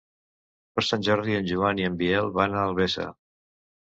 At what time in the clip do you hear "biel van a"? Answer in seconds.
2.01-2.65